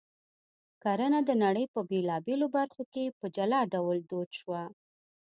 کرنه 0.83 1.19
د 1.27 1.31
نړۍ 1.43 1.65
په 1.73 1.79
بېلابېلو 1.89 2.47
برخو 2.57 2.81
کې 2.93 3.15
په 3.19 3.25
جلا 3.35 3.61
ډول 3.73 3.97
دود 4.09 4.29
شوه 4.39 4.63